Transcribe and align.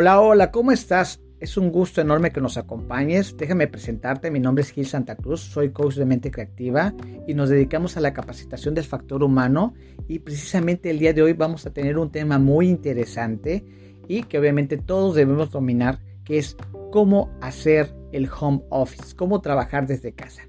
Hola, 0.00 0.18
hola, 0.22 0.50
¿cómo 0.50 0.72
estás? 0.72 1.20
Es 1.40 1.58
un 1.58 1.70
gusto 1.70 2.00
enorme 2.00 2.30
que 2.30 2.40
nos 2.40 2.56
acompañes. 2.56 3.36
Déjame 3.36 3.68
presentarte. 3.68 4.30
Mi 4.30 4.40
nombre 4.40 4.62
es 4.62 4.70
Gil 4.70 4.86
Santa 4.86 5.14
Cruz. 5.14 5.42
Soy 5.42 5.72
coach 5.72 5.96
de 5.96 6.06
mente 6.06 6.30
creativa 6.30 6.94
y 7.28 7.34
nos 7.34 7.50
dedicamos 7.50 7.98
a 7.98 8.00
la 8.00 8.14
capacitación 8.14 8.72
del 8.72 8.84
factor 8.84 9.22
humano. 9.22 9.74
Y 10.08 10.20
precisamente 10.20 10.88
el 10.88 11.00
día 11.00 11.12
de 11.12 11.20
hoy 11.20 11.34
vamos 11.34 11.66
a 11.66 11.74
tener 11.74 11.98
un 11.98 12.10
tema 12.10 12.38
muy 12.38 12.70
interesante 12.70 13.62
y 14.08 14.22
que 14.22 14.38
obviamente 14.38 14.78
todos 14.78 15.14
debemos 15.14 15.50
dominar, 15.50 16.00
que 16.24 16.38
es 16.38 16.56
cómo 16.90 17.30
hacer 17.42 17.94
el 18.12 18.26
home 18.26 18.62
office, 18.70 19.14
cómo 19.14 19.42
trabajar 19.42 19.86
desde 19.86 20.14
casa. 20.14 20.48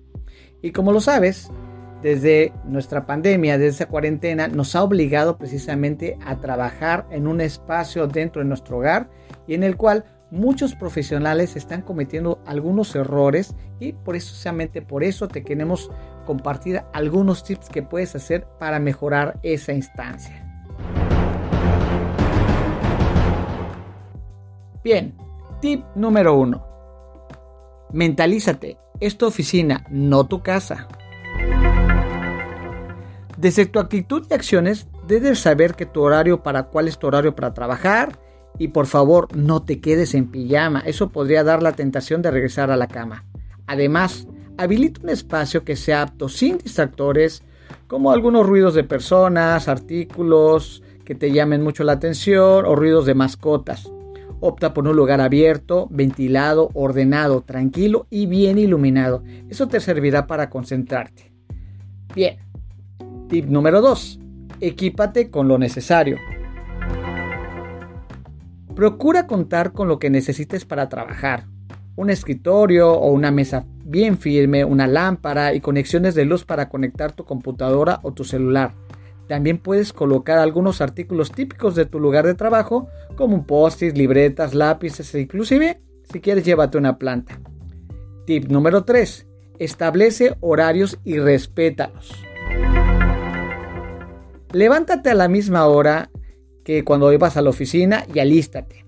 Y 0.61 0.71
como 0.71 0.93
lo 0.93 1.01
sabes, 1.01 1.51
desde 2.01 2.53
nuestra 2.65 3.05
pandemia, 3.05 3.57
desde 3.57 3.83
esa 3.83 3.85
cuarentena, 3.87 4.47
nos 4.47 4.75
ha 4.75 4.83
obligado 4.83 5.37
precisamente 5.37 6.17
a 6.25 6.39
trabajar 6.39 7.05
en 7.11 7.27
un 7.27 7.41
espacio 7.41 8.07
dentro 8.07 8.41
de 8.41 8.47
nuestro 8.47 8.77
hogar 8.77 9.09
y 9.47 9.53
en 9.53 9.63
el 9.63 9.77
cual 9.77 10.05
muchos 10.31 10.75
profesionales 10.75 11.55
están 11.55 11.81
cometiendo 11.81 12.41
algunos 12.45 12.95
errores 12.95 13.55
y 13.79 13.93
precisamente 13.93 14.81
por 14.81 15.03
eso 15.03 15.27
te 15.27 15.43
queremos 15.43 15.91
compartir 16.25 16.81
algunos 16.93 17.43
tips 17.43 17.69
que 17.69 17.83
puedes 17.83 18.15
hacer 18.15 18.47
para 18.59 18.79
mejorar 18.79 19.39
esa 19.43 19.73
instancia. 19.73 20.47
Bien, 24.83 25.15
tip 25.59 25.83
número 25.95 26.35
uno. 26.35 26.65
Mentalízate, 27.91 28.77
es 28.99 29.17
tu 29.17 29.27
oficina, 29.27 29.85
no 29.89 30.25
tu 30.25 30.41
casa. 30.41 30.87
Desde 33.41 33.65
tu 33.65 33.79
actitud 33.79 34.27
y 34.29 34.35
acciones 34.35 34.87
debes 35.07 35.39
saber 35.39 35.73
que 35.73 35.87
tu 35.87 36.01
horario 36.01 36.43
para 36.43 36.67
cuál 36.67 36.87
es 36.87 36.99
tu 36.99 37.07
horario 37.07 37.35
para 37.35 37.55
trabajar 37.55 38.19
y 38.59 38.67
por 38.67 38.85
favor 38.85 39.35
no 39.35 39.63
te 39.63 39.81
quedes 39.81 40.13
en 40.13 40.29
pijama, 40.29 40.81
eso 40.81 41.09
podría 41.09 41.43
dar 41.43 41.63
la 41.63 41.71
tentación 41.71 42.21
de 42.21 42.29
regresar 42.29 42.69
a 42.69 42.77
la 42.77 42.87
cama. 42.87 43.25
Además, 43.65 44.27
habilita 44.59 45.01
un 45.01 45.09
espacio 45.09 45.63
que 45.63 45.75
sea 45.75 46.03
apto 46.03 46.29
sin 46.29 46.59
distractores, 46.59 47.41
como 47.87 48.11
algunos 48.11 48.45
ruidos 48.45 48.75
de 48.75 48.83
personas, 48.83 49.67
artículos 49.67 50.83
que 51.03 51.15
te 51.15 51.31
llamen 51.31 51.63
mucho 51.63 51.83
la 51.83 51.93
atención 51.93 52.63
o 52.63 52.75
ruidos 52.75 53.07
de 53.07 53.15
mascotas. 53.15 53.91
Opta 54.39 54.75
por 54.75 54.87
un 54.87 54.95
lugar 54.95 55.19
abierto, 55.19 55.87
ventilado, 55.89 56.69
ordenado, 56.75 57.41
tranquilo 57.41 58.05
y 58.11 58.27
bien 58.27 58.59
iluminado. 58.59 59.23
Eso 59.49 59.67
te 59.67 59.79
servirá 59.79 60.27
para 60.27 60.51
concentrarte. 60.51 61.31
Bien, 62.13 62.37
Tip 63.31 63.45
número 63.45 63.79
2. 63.79 64.19
Equípate 64.59 65.29
con 65.29 65.47
lo 65.47 65.57
necesario. 65.57 66.17
Procura 68.75 69.25
contar 69.25 69.71
con 69.71 69.87
lo 69.87 69.99
que 69.99 70.09
necesites 70.09 70.65
para 70.65 70.89
trabajar. 70.89 71.45
Un 71.95 72.09
escritorio 72.09 72.91
o 72.91 73.09
una 73.13 73.31
mesa 73.31 73.65
bien 73.85 74.17
firme, 74.17 74.65
una 74.65 74.85
lámpara 74.85 75.53
y 75.53 75.61
conexiones 75.61 76.13
de 76.13 76.25
luz 76.25 76.43
para 76.43 76.67
conectar 76.67 77.13
tu 77.13 77.23
computadora 77.23 78.01
o 78.03 78.11
tu 78.11 78.25
celular. 78.25 78.73
También 79.29 79.59
puedes 79.59 79.93
colocar 79.93 80.37
algunos 80.37 80.81
artículos 80.81 81.31
típicos 81.31 81.73
de 81.73 81.85
tu 81.85 82.01
lugar 82.01 82.25
de 82.25 82.33
trabajo, 82.33 82.89
como 83.15 83.33
un 83.33 83.45
post-it, 83.45 83.95
libretas, 83.95 84.53
lápices 84.53 85.15
e 85.15 85.21
inclusive, 85.21 85.79
si 86.11 86.19
quieres, 86.19 86.43
llévate 86.43 86.77
una 86.77 86.97
planta. 86.97 87.39
Tip 88.25 88.49
número 88.49 88.83
3. 88.83 89.25
Establece 89.57 90.35
horarios 90.41 90.99
y 91.05 91.17
respétalos. 91.17 92.25
Levántate 94.53 95.09
a 95.09 95.15
la 95.15 95.27
misma 95.27 95.65
hora 95.67 96.09
que 96.63 96.83
cuando 96.83 97.11
ibas 97.13 97.37
a 97.37 97.41
la 97.41 97.49
oficina 97.49 98.05
y 98.13 98.19
alístate. 98.19 98.85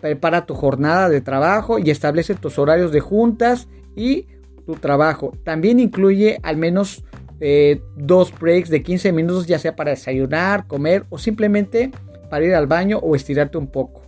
Prepara 0.00 0.44
tu 0.44 0.54
jornada 0.54 1.08
de 1.08 1.20
trabajo 1.20 1.78
y 1.78 1.90
establece 1.90 2.34
tus 2.34 2.58
horarios 2.58 2.92
de 2.92 3.00
juntas 3.00 3.68
y 3.96 4.26
tu 4.66 4.74
trabajo. 4.74 5.32
También 5.44 5.80
incluye 5.80 6.38
al 6.42 6.56
menos 6.56 7.04
eh, 7.40 7.80
dos 7.96 8.32
breaks 8.38 8.68
de 8.68 8.82
15 8.82 9.12
minutos, 9.12 9.46
ya 9.46 9.58
sea 9.58 9.76
para 9.76 9.90
desayunar, 9.90 10.66
comer 10.66 11.04
o 11.10 11.18
simplemente 11.18 11.90
para 12.28 12.44
ir 12.44 12.54
al 12.54 12.66
baño 12.66 12.98
o 12.98 13.14
estirarte 13.14 13.58
un 13.58 13.68
poco. 13.68 14.02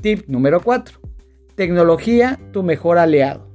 Tip 0.00 0.28
número 0.28 0.60
4. 0.60 1.00
Tecnología, 1.54 2.38
tu 2.52 2.62
mejor 2.62 2.98
aliado. 2.98 3.49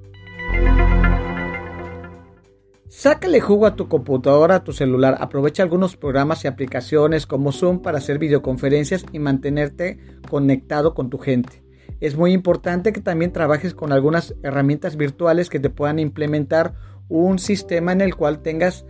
Sácale 2.98 3.42
jugo 3.42 3.66
a 3.66 3.76
tu 3.76 3.90
computadora, 3.90 4.56
a 4.56 4.64
tu 4.64 4.72
celular. 4.72 5.18
Aprovecha 5.20 5.62
algunos 5.62 5.98
programas 5.98 6.46
y 6.46 6.48
aplicaciones 6.48 7.26
como 7.26 7.52
Zoom 7.52 7.82
para 7.82 7.98
hacer 7.98 8.20
videoconferencias 8.20 9.06
y 9.12 9.20
mantenerte 9.20 10.00
conectado 10.30 10.94
con 10.94 11.10
tu 11.10 11.18
gente. 11.18 11.62
Es 12.00 12.16
muy 12.16 12.32
importante 12.32 12.94
que 12.94 13.02
también 13.02 13.34
trabajes 13.34 13.74
con 13.74 13.92
algunas 13.92 14.34
herramientas 14.44 14.96
virtuales 14.96 15.50
que 15.50 15.60
te 15.60 15.70
puedan 15.70 16.00
implementar 16.00 16.76
un 17.10 17.38
sistema 17.38 17.92
en 17.92 18.00
el 18.00 18.16
cual 18.16 18.42
tengas 18.42 18.86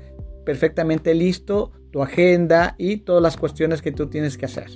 perfectamente 0.45 1.15
listo 1.15 1.71
tu 1.89 2.03
agenda 2.03 2.75
y 2.77 2.97
todas 2.97 3.23
las 3.23 3.37
cuestiones 3.37 3.81
que 3.81 3.91
tú 3.91 4.05
tienes 4.05 4.37
que 4.37 4.45
hacer. 4.45 4.69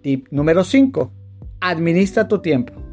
Tip 0.00 0.28
número 0.30 0.64
5. 0.64 1.12
Administra 1.60 2.26
tu 2.26 2.38
tiempo. 2.38 2.87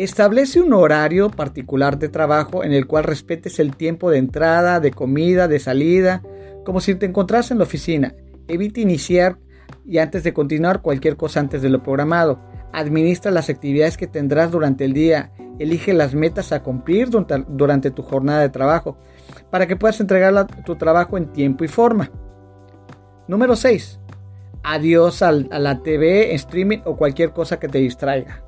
Establece 0.00 0.62
un 0.62 0.72
horario 0.72 1.28
particular 1.28 1.98
de 1.98 2.08
trabajo 2.08 2.64
en 2.64 2.72
el 2.72 2.86
cual 2.86 3.04
respetes 3.04 3.58
el 3.58 3.76
tiempo 3.76 4.10
de 4.10 4.16
entrada, 4.16 4.80
de 4.80 4.92
comida, 4.92 5.46
de 5.46 5.58
salida, 5.58 6.22
como 6.64 6.80
si 6.80 6.94
te 6.94 7.04
encontraras 7.04 7.50
en 7.50 7.58
la 7.58 7.64
oficina. 7.64 8.14
Evita 8.48 8.80
iniciar 8.80 9.36
y 9.84 9.98
antes 9.98 10.24
de 10.24 10.32
continuar 10.32 10.80
cualquier 10.80 11.18
cosa 11.18 11.40
antes 11.40 11.60
de 11.60 11.68
lo 11.68 11.82
programado. 11.82 12.40
Administra 12.72 13.30
las 13.30 13.50
actividades 13.50 13.98
que 13.98 14.06
tendrás 14.06 14.50
durante 14.50 14.86
el 14.86 14.94
día. 14.94 15.32
Elige 15.58 15.92
las 15.92 16.14
metas 16.14 16.50
a 16.52 16.62
cumplir 16.62 17.10
durante 17.10 17.90
tu 17.90 18.02
jornada 18.02 18.40
de 18.40 18.48
trabajo 18.48 18.96
para 19.50 19.66
que 19.66 19.76
puedas 19.76 20.00
entregar 20.00 20.46
tu 20.64 20.76
trabajo 20.76 21.18
en 21.18 21.30
tiempo 21.30 21.62
y 21.62 21.68
forma. 21.68 22.10
Número 23.28 23.54
6. 23.54 24.00
Adiós 24.62 25.20
a 25.20 25.30
la 25.30 25.82
TV, 25.82 26.32
streaming 26.36 26.78
o 26.86 26.96
cualquier 26.96 27.32
cosa 27.32 27.60
que 27.60 27.68
te 27.68 27.80
distraiga. 27.80 28.44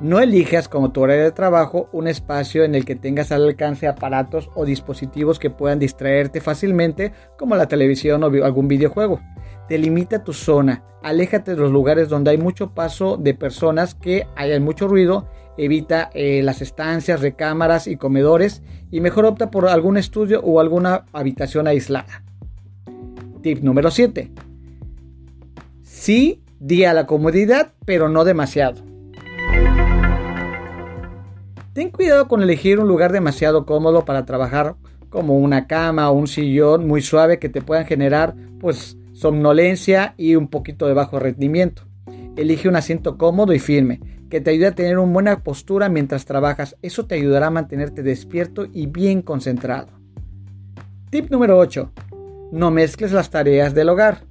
No 0.00 0.20
elijas 0.20 0.68
como 0.68 0.92
tu 0.92 1.00
horario 1.00 1.24
de 1.24 1.32
trabajo 1.32 1.88
un 1.92 2.06
espacio 2.06 2.62
en 2.62 2.76
el 2.76 2.84
que 2.84 2.94
tengas 2.94 3.32
al 3.32 3.44
alcance 3.44 3.88
aparatos 3.88 4.48
o 4.54 4.64
dispositivos 4.64 5.40
que 5.40 5.50
puedan 5.50 5.80
distraerte 5.80 6.40
fácilmente 6.40 7.12
como 7.36 7.56
la 7.56 7.66
televisión 7.66 8.22
o 8.22 8.26
algún 8.26 8.68
videojuego. 8.68 9.20
Delimita 9.68 10.22
tu 10.22 10.32
zona, 10.32 10.84
aléjate 11.02 11.50
de 11.50 11.56
los 11.56 11.72
lugares 11.72 12.08
donde 12.08 12.30
hay 12.30 12.38
mucho 12.38 12.74
paso 12.74 13.16
de 13.16 13.34
personas 13.34 13.96
que 13.96 14.28
haya 14.36 14.58
mucho 14.60 14.86
ruido, 14.86 15.28
evita 15.56 16.10
eh, 16.14 16.42
las 16.44 16.62
estancias, 16.62 17.20
recámaras 17.20 17.88
y 17.88 17.96
comedores 17.96 18.62
y 18.92 19.00
mejor 19.00 19.26
opta 19.26 19.50
por 19.50 19.68
algún 19.68 19.96
estudio 19.96 20.40
o 20.42 20.60
alguna 20.60 21.06
habitación 21.12 21.66
aislada. 21.66 22.22
Tip 23.42 23.62
número 23.62 23.90
7. 23.90 24.30
Sí, 25.82 26.40
di 26.60 26.84
a 26.84 26.94
la 26.94 27.06
comodidad, 27.06 27.74
pero 27.84 28.08
no 28.08 28.24
demasiado. 28.24 28.87
Ten 31.78 31.90
cuidado 31.90 32.26
con 32.26 32.42
elegir 32.42 32.80
un 32.80 32.88
lugar 32.88 33.12
demasiado 33.12 33.64
cómodo 33.64 34.04
para 34.04 34.26
trabajar 34.26 34.74
como 35.10 35.38
una 35.38 35.68
cama 35.68 36.10
o 36.10 36.12
un 36.12 36.26
sillón 36.26 36.88
muy 36.88 37.02
suave 37.02 37.38
que 37.38 37.48
te 37.48 37.62
puedan 37.62 37.86
generar 37.86 38.34
pues 38.58 38.96
somnolencia 39.12 40.12
y 40.16 40.34
un 40.34 40.48
poquito 40.48 40.88
de 40.88 40.94
bajo 40.94 41.20
rendimiento. 41.20 41.82
Elige 42.36 42.68
un 42.68 42.74
asiento 42.74 43.16
cómodo 43.16 43.52
y 43.52 43.60
firme 43.60 44.00
que 44.28 44.40
te 44.40 44.50
ayude 44.50 44.66
a 44.66 44.74
tener 44.74 44.98
una 44.98 45.12
buena 45.12 45.44
postura 45.44 45.88
mientras 45.88 46.24
trabajas. 46.24 46.76
Eso 46.82 47.06
te 47.06 47.14
ayudará 47.14 47.46
a 47.46 47.50
mantenerte 47.50 48.02
despierto 48.02 48.66
y 48.72 48.88
bien 48.88 49.22
concentrado. 49.22 49.86
Tip 51.10 51.30
número 51.30 51.58
8. 51.58 51.92
No 52.50 52.72
mezcles 52.72 53.12
las 53.12 53.30
tareas 53.30 53.72
del 53.72 53.90
hogar. 53.90 54.24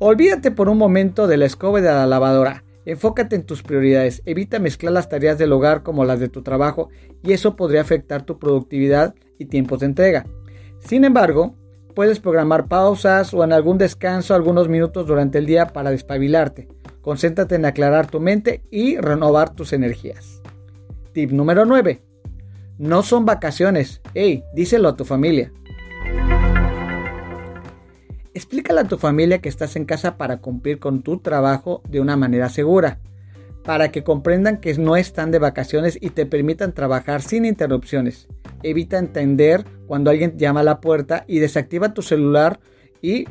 Olvídate 0.00 0.50
por 0.50 0.68
un 0.68 0.78
momento 0.78 1.28
de 1.28 1.36
la 1.36 1.46
escoba 1.46 1.80
de 1.80 1.90
la 1.92 2.06
lavadora. 2.06 2.64
Enfócate 2.86 3.34
en 3.34 3.44
tus 3.44 3.64
prioridades, 3.64 4.22
evita 4.26 4.60
mezclar 4.60 4.92
las 4.92 5.08
tareas 5.08 5.38
del 5.38 5.52
hogar 5.52 5.82
como 5.82 6.04
las 6.04 6.20
de 6.20 6.28
tu 6.28 6.42
trabajo 6.42 6.88
y 7.22 7.32
eso 7.32 7.56
podría 7.56 7.80
afectar 7.80 8.24
tu 8.24 8.38
productividad 8.38 9.14
y 9.38 9.46
tiempos 9.46 9.80
de 9.80 9.86
entrega. 9.86 10.24
Sin 10.78 11.04
embargo, 11.04 11.56
puedes 11.96 12.20
programar 12.20 12.68
pausas 12.68 13.34
o 13.34 13.42
en 13.42 13.52
algún 13.52 13.76
descanso 13.76 14.34
algunos 14.34 14.68
minutos 14.68 15.08
durante 15.08 15.38
el 15.38 15.46
día 15.46 15.66
para 15.66 15.90
despabilarte. 15.90 16.68
Concéntrate 17.00 17.56
en 17.56 17.64
aclarar 17.64 18.08
tu 18.08 18.20
mente 18.20 18.62
y 18.70 18.98
renovar 18.98 19.54
tus 19.54 19.72
energías. 19.72 20.40
Tip 21.12 21.32
número 21.32 21.64
9. 21.64 22.02
No 22.78 23.02
son 23.02 23.24
vacaciones. 23.24 24.00
Hey, 24.14 24.44
díselo 24.54 24.88
a 24.88 24.96
tu 24.96 25.04
familia. 25.04 25.52
Explícale 28.36 28.80
a 28.80 28.84
tu 28.84 28.98
familia 28.98 29.40
que 29.40 29.48
estás 29.48 29.76
en 29.76 29.86
casa 29.86 30.18
para 30.18 30.42
cumplir 30.42 30.78
con 30.78 31.00
tu 31.00 31.20
trabajo 31.20 31.80
de 31.88 32.00
una 32.00 32.18
manera 32.18 32.50
segura, 32.50 33.00
para 33.64 33.90
que 33.90 34.04
comprendan 34.04 34.60
que 34.60 34.74
no 34.74 34.94
están 34.94 35.30
de 35.30 35.38
vacaciones 35.38 35.96
y 35.98 36.10
te 36.10 36.26
permitan 36.26 36.74
trabajar 36.74 37.22
sin 37.22 37.46
interrupciones. 37.46 38.28
Evita 38.62 38.98
entender 38.98 39.64
cuando 39.86 40.10
alguien 40.10 40.36
llama 40.36 40.60
a 40.60 40.64
la 40.64 40.82
puerta 40.82 41.24
y 41.26 41.38
desactiva 41.38 41.94
tu 41.94 42.02
celular 42.02 42.60
y 43.00 43.24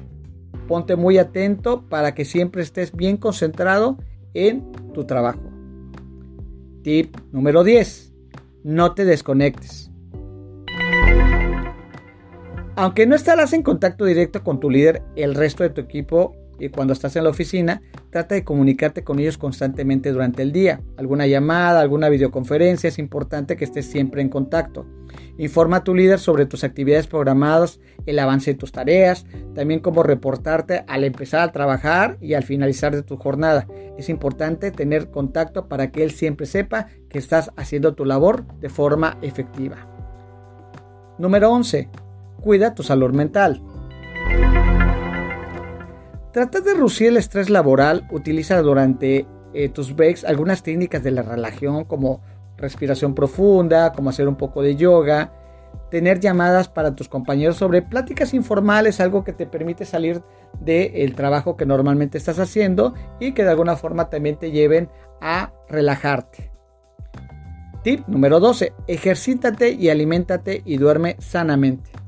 ponte 0.67 0.95
muy 0.95 1.19
atento 1.19 1.87
para 1.87 2.15
que 2.15 2.25
siempre 2.25 2.63
estés 2.63 2.91
bien 2.91 3.17
concentrado 3.17 3.99
en 4.33 4.71
tu 4.95 5.03
trabajo. 5.03 5.51
Tip 6.81 7.15
número 7.31 7.63
10. 7.63 8.11
No 8.63 8.95
te 8.95 9.05
desconectes. 9.05 9.91
Aunque 12.77 13.05
no 13.05 13.15
estarás 13.15 13.53
en 13.53 13.63
contacto 13.63 14.03
directo 14.03 14.43
con 14.43 14.59
tu 14.59 14.69
líder, 14.69 15.01
el 15.15 15.33
resto 15.33 15.63
de 15.63 15.69
tu 15.69 15.79
equipo 15.79 16.35
y 16.59 16.67
cuando 16.69 16.91
estás 16.91 17.15
en 17.15 17.23
la 17.23 17.29
oficina, 17.29 17.81
trata 18.09 18.35
de 18.35 18.43
comunicarte 18.43 19.03
con 19.03 19.19
ellos 19.19 19.37
constantemente 19.37 20.11
durante 20.11 20.41
el 20.41 20.51
día. 20.51 20.81
Alguna 20.97 21.25
llamada, 21.25 21.79
alguna 21.79 22.09
videoconferencia, 22.09 22.89
es 22.89 22.99
importante 22.99 23.55
que 23.55 23.63
estés 23.63 23.85
siempre 23.85 24.21
en 24.21 24.27
contacto. 24.27 24.85
Informa 25.37 25.77
a 25.77 25.83
tu 25.85 25.95
líder 25.95 26.19
sobre 26.19 26.45
tus 26.45 26.65
actividades 26.65 27.07
programadas, 27.07 27.79
el 28.05 28.19
avance 28.19 28.51
de 28.51 28.57
tus 28.57 28.73
tareas, 28.73 29.25
también 29.53 29.79
cómo 29.79 30.03
reportarte 30.03 30.83
al 30.87 31.05
empezar 31.05 31.41
a 31.41 31.51
trabajar 31.53 32.17
y 32.19 32.33
al 32.33 32.43
finalizar 32.43 32.93
de 32.93 33.03
tu 33.03 33.15
jornada. 33.15 33.67
Es 33.97 34.09
importante 34.09 34.71
tener 34.71 35.11
contacto 35.11 35.69
para 35.69 35.91
que 35.91 36.03
él 36.03 36.11
siempre 36.11 36.45
sepa 36.45 36.87
que 37.07 37.19
estás 37.19 37.51
haciendo 37.55 37.95
tu 37.95 38.03
labor 38.03 38.45
de 38.59 38.67
forma 38.67 39.17
efectiva. 39.21 39.87
Número 41.17 41.51
11. 41.51 42.04
Cuida 42.45 42.75
tu 42.75 42.83
salud 42.83 43.09
mental. 43.11 43.59
Trata 46.31 46.61
de 46.61 46.75
reducir 46.75 47.07
el 47.07 47.17
estrés 47.17 47.49
laboral. 47.49 48.07
Utiliza 48.11 48.61
durante 48.61 49.25
eh, 49.55 49.69
tus 49.69 49.95
breaks 49.95 50.23
algunas 50.23 50.61
técnicas 50.61 51.01
de 51.01 51.09
la 51.09 51.23
relajación 51.23 51.85
como 51.85 52.21
respiración 52.55 53.15
profunda, 53.15 53.93
como 53.93 54.11
hacer 54.11 54.27
un 54.27 54.35
poco 54.35 54.61
de 54.61 54.75
yoga, 54.75 55.33
tener 55.89 56.19
llamadas 56.19 56.69
para 56.69 56.95
tus 56.95 57.09
compañeros 57.09 57.57
sobre 57.57 57.81
pláticas 57.81 58.35
informales, 58.35 58.99
algo 58.99 59.23
que 59.23 59.33
te 59.33 59.47
permite 59.47 59.83
salir 59.83 60.21
del 60.59 61.15
trabajo 61.15 61.57
que 61.57 61.65
normalmente 61.65 62.19
estás 62.19 62.37
haciendo 62.37 62.93
y 63.19 63.31
que 63.31 63.43
de 63.43 63.49
alguna 63.49 63.75
forma 63.75 64.11
también 64.11 64.37
te 64.37 64.51
lleven 64.51 64.87
a 65.19 65.51
relajarte. 65.67 66.51
Tip 67.83 68.07
número 68.07 68.39
12. 68.39 68.71
Ejercítate 68.85 69.71
y 69.71 69.89
aliméntate 69.89 70.61
y 70.63 70.77
duerme 70.77 71.15
sanamente. 71.17 72.04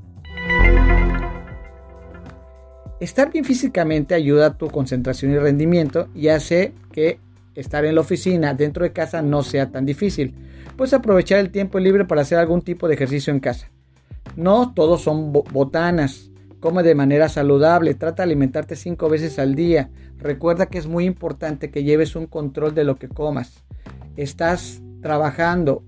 Estar 3.00 3.32
bien 3.32 3.46
físicamente 3.46 4.16
ayuda 4.16 4.48
a 4.48 4.58
tu 4.58 4.70
concentración 4.70 5.32
y 5.32 5.38
rendimiento 5.38 6.08
y 6.16 6.30
hace 6.30 6.74
que 6.92 7.20
estar 7.54 7.86
en 7.86 7.94
la 7.94 8.02
oficina 8.02 8.56
dentro 8.56 8.84
de 8.84 8.92
casa 8.92 9.22
no 9.22 9.44
sea 9.44 9.70
tan 9.70 9.86
difícil. 9.86 10.34
Puedes 10.76 10.94
aprovechar 10.94 11.40
el 11.40 11.52
tiempo 11.52 11.78
libre 11.78 12.06
para 12.06 12.22
hacer 12.22 12.40
algún 12.40 12.64
tipo 12.64 12.88
de 12.88 12.96
ejercicio 12.96 13.32
en 13.32 13.40
casa. 13.40 13.70
No 14.36 14.74
todos 14.74 15.04
son 15.04 15.32
botanas. 15.32 16.32
Come 16.60 16.82
de 16.82 16.96
manera 16.96 17.30
saludable, 17.30 17.94
trata 17.94 18.24
de 18.24 18.30
alimentarte 18.30 18.76
cinco 18.76 19.10
veces 19.10 19.38
al 19.38 19.54
día. 19.54 19.92
Recuerda 20.18 20.66
que 20.66 20.80
es 20.80 20.88
muy 20.88 21.06
importante 21.06 21.70
que 21.70 21.84
lleves 21.84 22.16
un 22.16 22.26
control 22.26 22.74
de 22.74 22.84
lo 22.84 22.96
que 22.96 23.10
comas. 23.10 23.64
Estás 24.16 24.82
trabajando, 25.04 25.84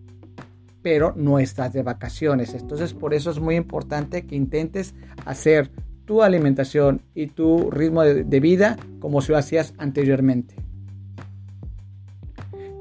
pero 0.84 1.14
no 1.16 1.40
estás 1.40 1.74
de 1.74 1.82
vacaciones. 1.82 2.54
Entonces 2.54 2.94
por 2.94 3.16
eso 3.16 3.32
es 3.32 3.40
muy 3.40 3.56
importante 3.56 4.28
que 4.28 4.36
intentes 4.36 4.94
hacer 5.26 5.72
tu 6.10 6.24
alimentación 6.24 7.04
y 7.14 7.28
tu 7.28 7.70
ritmo 7.70 8.02
de, 8.02 8.40
vida 8.40 8.78
como 9.00 9.22
si 9.22 9.32
lo 9.32 9.38
hacías 9.38 9.76
anteriormente. 9.78 10.56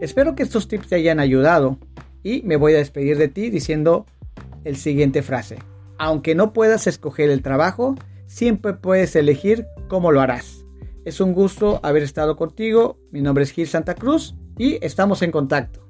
Espero 0.00 0.34
que 0.34 0.42
estos 0.42 0.66
tips 0.66 0.88
te 0.88 0.94
hayan 0.94 1.20
ayudado 1.20 1.76
y 2.22 2.40
me 2.44 2.56
voy 2.56 2.72
a 2.72 2.78
despedir 2.78 3.18
de 3.18 3.28
ti 3.28 3.50
diciendo 3.50 4.06
el 4.64 4.76
siguiente 4.76 5.20
frase. 5.20 5.58
Aunque 5.98 6.34
no 6.34 6.54
puedas 6.54 6.86
escoger 6.86 7.28
el 7.28 7.42
trabajo, 7.42 7.96
siempre 8.24 8.72
puedes 8.72 9.14
elegir 9.14 9.66
cómo 9.88 10.10
lo 10.10 10.22
harás. 10.22 10.64
Es 11.04 11.20
un 11.20 11.34
gusto 11.34 11.80
haber 11.82 12.04
estado 12.04 12.34
contigo. 12.34 12.96
Mi 13.10 13.20
nombre 13.20 13.44
es 13.44 13.50
Gil 13.50 13.68
Santa 13.68 13.94
Cruz 13.94 14.36
y 14.56 14.82
estamos 14.82 15.20
en 15.20 15.32
contacto. 15.32 15.86